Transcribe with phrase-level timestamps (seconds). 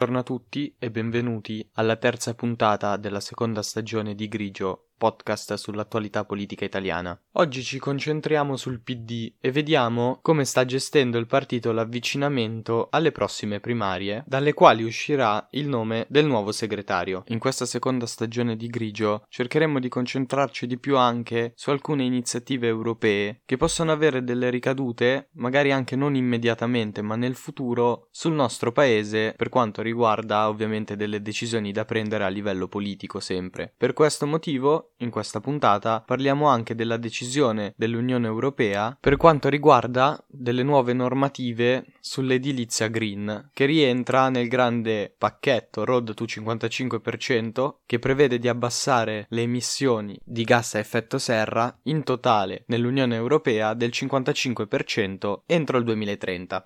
[0.00, 6.26] Buongiorno a tutti e benvenuti alla terza puntata della seconda stagione di Grigio, podcast sull'attualità
[6.26, 7.18] politica italiana.
[7.32, 13.60] Oggi ci concentriamo sul PD e vediamo come sta gestendo il partito l'avvicinamento alle prossime
[13.60, 17.22] primarie, dalle quali uscirà il nome del nuovo segretario.
[17.28, 22.66] In questa seconda stagione di Grigio cercheremo di concentrarci di più anche su alcune iniziative
[22.66, 28.70] europee che possono avere delle ricadute, magari anche non immediatamente, ma nel futuro, sul nostro
[28.70, 33.72] paese per quanto riguarda ovviamente delle decisioni da prendere a livello politico sempre.
[33.78, 40.22] Per questo motivo in questa puntata parliamo anche della decisione dell'Unione Europea per quanto riguarda
[40.26, 48.38] delle nuove normative sull'edilizia green, che rientra nel grande pacchetto Road to 55% che prevede
[48.38, 55.40] di abbassare le emissioni di gas a effetto serra in totale nell'Unione Europea del 55%
[55.46, 56.64] entro il 2030.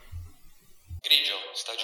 [1.01, 1.84] Grigio, stagione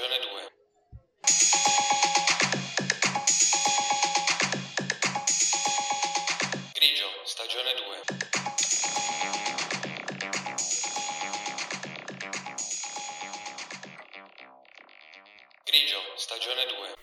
[16.38, 16.99] 2.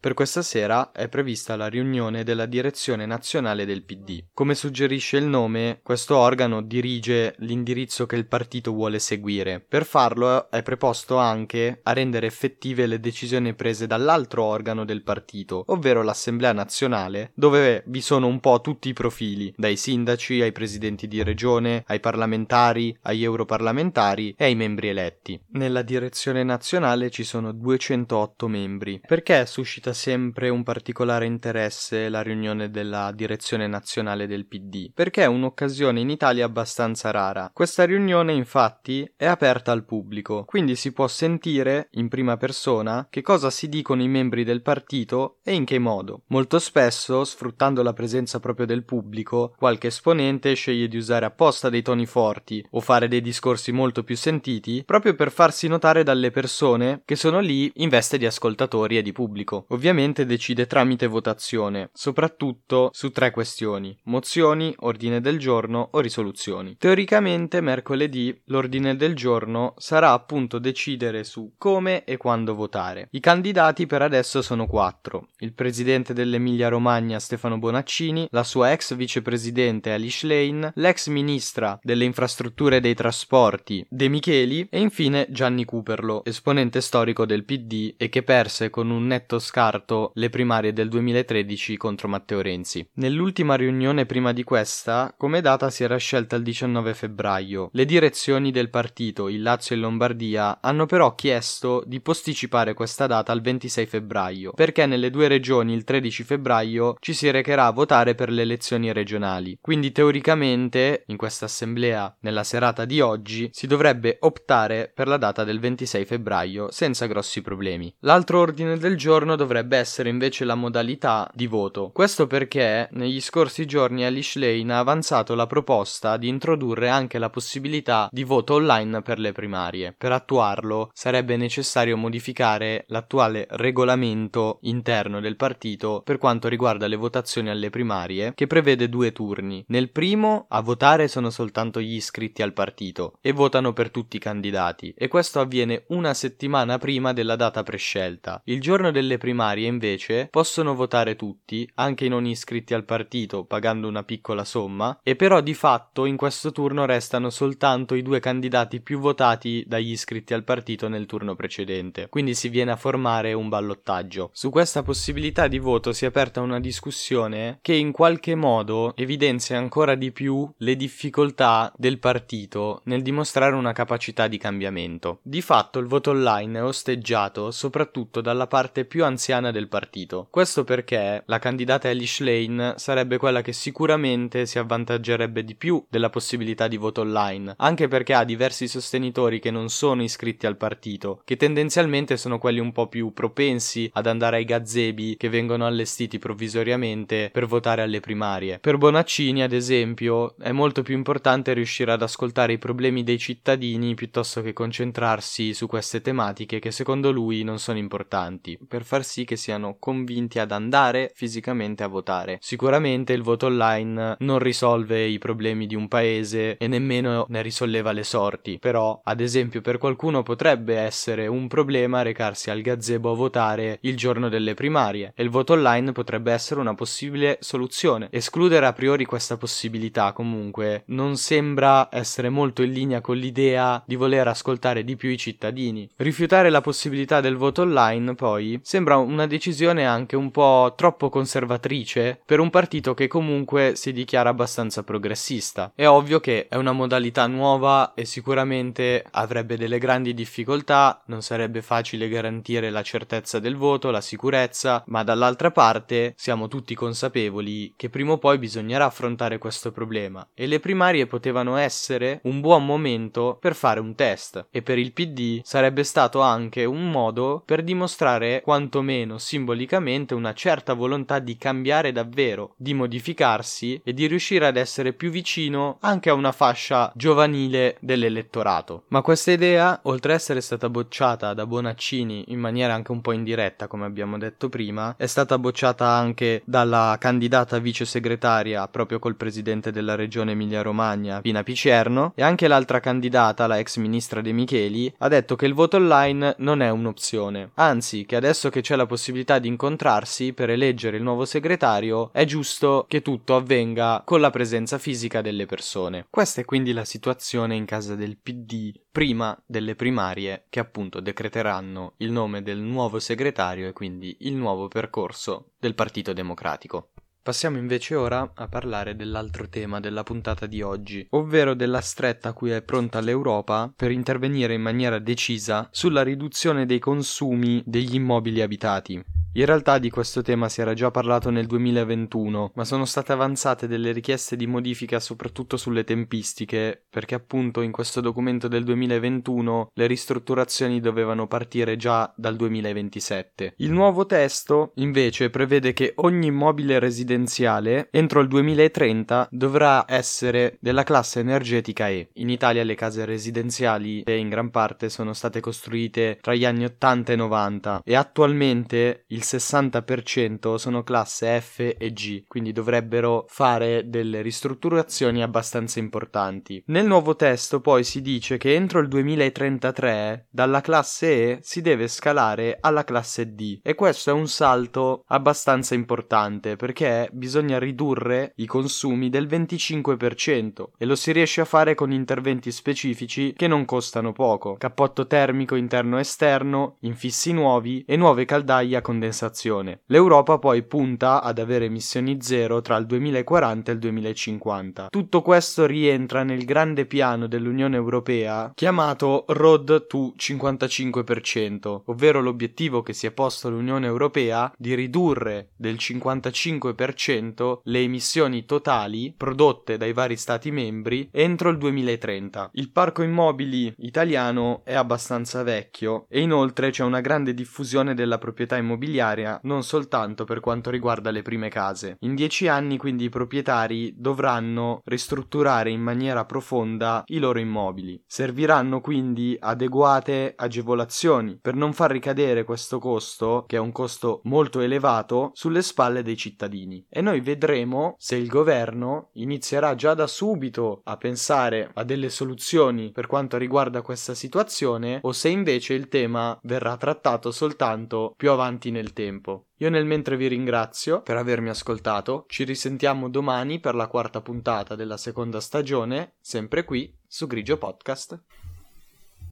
[0.00, 4.26] Per questa sera è prevista la riunione della direzione nazionale del PD.
[4.32, 9.58] Come suggerisce il nome, questo organo dirige l'indirizzo che il partito vuole seguire.
[9.58, 15.64] Per farlo è preposto anche a rendere effettive le decisioni prese dall'altro organo del partito,
[15.66, 21.08] ovvero l'Assemblea nazionale, dove vi sono un po' tutti i profili, dai sindaci ai presidenti
[21.08, 25.40] di regione, ai parlamentari, agli europarlamentari e ai membri eletti.
[25.54, 29.00] Nella direzione nazionale ci sono 208 membri.
[29.04, 35.22] Perché suscita suscita sempre un particolare interesse la riunione della direzione nazionale del PD, perché
[35.22, 37.50] è un'occasione in Italia abbastanza rara.
[37.52, 43.22] Questa riunione infatti è aperta al pubblico, quindi si può sentire in prima persona che
[43.22, 46.22] cosa si dicono i membri del partito e in che modo.
[46.28, 51.82] Molto spesso, sfruttando la presenza proprio del pubblico, qualche esponente sceglie di usare apposta dei
[51.82, 57.02] toni forti o fare dei discorsi molto più sentiti proprio per farsi notare dalle persone
[57.04, 62.90] che sono lì in veste di ascoltatori e di pubblico ovviamente decide tramite votazione, soprattutto
[62.92, 66.76] su tre questioni: mozioni, ordine del giorno o risoluzioni.
[66.76, 73.06] Teoricamente mercoledì l'ordine del giorno sarà appunto decidere su come e quando votare.
[73.12, 78.96] I candidati per adesso sono quattro: il presidente dell'Emilia Romagna Stefano Bonaccini, la sua ex
[78.96, 85.64] vicepresidente Alice Lane, l'ex ministra delle infrastrutture e dei trasporti De Micheli e infine Gianni
[85.64, 90.72] Cooperlo, esponente storico del PD e che perse con un netto scambio scarto le primarie
[90.72, 92.88] del 2013 contro Matteo Renzi.
[92.94, 97.68] Nell'ultima riunione prima di questa, come data si era scelta il 19 febbraio.
[97.72, 103.30] Le direzioni del partito, il Lazio e Lombardia, hanno però chiesto di posticipare questa data
[103.30, 108.14] al 26 febbraio, perché nelle due regioni il 13 febbraio ci si recherà a votare
[108.14, 109.58] per le elezioni regionali.
[109.60, 115.44] Quindi teoricamente, in questa assemblea, nella serata di oggi, si dovrebbe optare per la data
[115.44, 117.94] del 26 febbraio senza grossi problemi.
[118.00, 121.90] L'altro ordine del giorno dovrebbe dovrebbe essere invece la modalità di voto.
[121.92, 127.30] Questo perché negli scorsi giorni Alice Lane ha avanzato la proposta di introdurre anche la
[127.30, 129.94] possibilità di voto online per le primarie.
[129.98, 137.50] Per attuarlo sarebbe necessario modificare l'attuale regolamento interno del partito per quanto riguarda le votazioni
[137.50, 139.64] alle primarie, che prevede due turni.
[139.68, 144.20] Nel primo a votare sono soltanto gli iscritti al partito e votano per tutti i
[144.20, 148.40] candidati e questo avviene una settimana prima della data prescelta.
[148.44, 153.44] Il giorno delle primarie primarie, invece, possono votare tutti, anche i non iscritti al partito,
[153.44, 158.20] pagando una piccola somma, e però di fatto in questo turno restano soltanto i due
[158.20, 162.08] candidati più votati dagli iscritti al partito nel turno precedente.
[162.08, 164.30] Quindi si viene a formare un ballottaggio.
[164.32, 169.58] Su questa possibilità di voto si è aperta una discussione che in qualche modo evidenzia
[169.58, 175.20] ancora di più le difficoltà del partito nel dimostrare una capacità di cambiamento.
[175.22, 180.28] Di fatto il voto online è osteggiato soprattutto dalla parte più anziana anziana del partito.
[180.30, 186.10] Questo perché la candidata Elish Lane sarebbe quella che sicuramente si avvantaggerebbe di più della
[186.10, 191.22] possibilità di voto online, anche perché ha diversi sostenitori che non sono iscritti al partito,
[191.24, 196.18] che tendenzialmente sono quelli un po' più propensi ad andare ai gazebi che vengono allestiti
[196.18, 198.58] provvisoriamente per votare alle primarie.
[198.58, 203.94] Per Bonaccini, ad esempio, è molto più importante riuscire ad ascoltare i problemi dei cittadini
[203.94, 209.24] piuttosto che concentrarsi su queste tematiche che secondo lui non sono importanti, per far sì
[209.28, 212.38] che siano convinti ad andare fisicamente a votare.
[212.40, 217.92] Sicuramente il voto online non risolve i problemi di un paese e nemmeno ne risolleva
[217.92, 223.14] le sorti, però ad esempio per qualcuno potrebbe essere un problema recarsi al gazebo a
[223.14, 228.08] votare il giorno delle primarie e il voto online potrebbe essere una possibile soluzione.
[228.10, 233.94] Escludere a priori questa possibilità comunque non sembra essere molto in linea con l'idea di
[233.94, 235.86] voler ascoltare di più i cittadini.
[235.96, 242.20] Rifiutare la possibilità del voto online poi sembra una decisione anche un po' troppo conservatrice
[242.24, 245.72] per un partito che comunque si dichiara abbastanza progressista.
[245.74, 251.62] È ovvio che è una modalità nuova e sicuramente avrebbe delle grandi difficoltà, non sarebbe
[251.62, 257.90] facile garantire la certezza del voto, la sicurezza, ma dall'altra parte siamo tutti consapevoli che
[257.90, 263.36] prima o poi bisognerà affrontare questo problema e le primarie potevano essere un buon momento
[263.40, 268.42] per fare un test e per il PD sarebbe stato anche un modo per dimostrare
[268.42, 274.92] quantomeno simbolicamente una certa volontà di cambiare davvero, di modificarsi e di riuscire ad essere
[274.92, 278.84] più vicino anche a una fascia giovanile dell'elettorato.
[278.88, 283.12] Ma questa idea, oltre ad essere stata bocciata da Bonaccini in maniera anche un po'
[283.12, 289.16] indiretta, come abbiamo detto prima, è stata bocciata anche dalla candidata vice segretaria proprio col
[289.16, 294.92] presidente della regione Emilia-Romagna, Pina Picerno, e anche l'altra candidata, la ex ministra De Micheli,
[294.98, 298.86] ha detto che il voto online non è un'opzione, anzi che adesso che c'è la
[298.88, 304.30] possibilità di incontrarsi per eleggere il nuovo segretario, è giusto che tutto avvenga con la
[304.30, 306.08] presenza fisica delle persone.
[306.10, 311.92] Questa è quindi la situazione in casa del PD prima delle primarie che appunto decreteranno
[311.98, 316.90] il nome del nuovo segretario e quindi il nuovo percorso del Partito Democratico.
[317.28, 322.32] Passiamo invece ora a parlare dell'altro tema della puntata di oggi, ovvero della stretta a
[322.32, 328.40] cui è pronta l'Europa per intervenire in maniera decisa sulla riduzione dei consumi degli immobili
[328.40, 329.17] abitati.
[329.38, 333.68] In realtà di questo tema si era già parlato nel 2021, ma sono state avanzate
[333.68, 339.86] delle richieste di modifica soprattutto sulle tempistiche, perché appunto in questo documento del 2021 le
[339.86, 343.54] ristrutturazioni dovevano partire già dal 2027.
[343.58, 350.82] Il nuovo testo invece prevede che ogni immobile residenziale entro il 2030 dovrà essere della
[350.82, 352.08] classe energetica E.
[352.14, 357.12] In Italia le case residenziali in gran parte sono state costruite tra gli anni 80
[357.12, 364.22] e 90 e attualmente il 60% sono classe F e G, quindi dovrebbero fare delle
[364.22, 366.62] ristrutturazioni abbastanza importanti.
[366.66, 371.88] Nel nuovo testo poi si dice che entro il 2033 dalla classe E si deve
[371.88, 378.46] scalare alla classe D e questo è un salto abbastanza importante perché bisogna ridurre i
[378.46, 384.12] consumi del 25% e lo si riesce a fare con interventi specifici che non costano
[384.12, 389.80] poco, cappotto termico interno e esterno, infissi nuovi e nuove caldaie a condensazione condensazione.
[389.86, 394.88] L'Europa poi punta ad avere emissioni zero tra il 2040 e il 2050.
[394.90, 402.92] Tutto questo rientra nel grande piano dell'Unione Europea chiamato Road to 55%, ovvero l'obiettivo che
[402.92, 410.16] si è posto l'Unione Europea di ridurre del 55% le emissioni totali prodotte dai vari
[410.16, 412.50] Stati membri entro il 2030.
[412.54, 418.56] Il parco immobili italiano è abbastanza vecchio e inoltre c'è una grande diffusione della proprietà
[418.56, 421.96] immobiliare immobiliaria non soltanto per quanto riguarda le prime case.
[422.00, 428.02] In dieci anni quindi i proprietari dovranno ristrutturare in maniera profonda i loro immobili.
[428.06, 434.60] Serviranno quindi adeguate agevolazioni per non far ricadere questo costo, che è un costo molto
[434.60, 436.84] elevato, sulle spalle dei cittadini.
[436.88, 442.90] E noi vedremo se il governo inizierà già da subito a pensare a delle soluzioni
[442.90, 448.70] per quanto riguarda questa situazione o se invece il tema verrà trattato soltanto più avanti
[448.70, 449.48] nel tempo.
[449.58, 454.74] Io nel mentre vi ringrazio per avermi ascoltato, ci risentiamo domani per la quarta puntata
[454.74, 458.20] della seconda stagione, sempre qui su Grigio Podcast.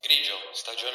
[0.01, 0.86] Grigio, stagione